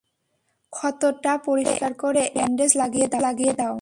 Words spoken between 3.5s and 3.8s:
দাও।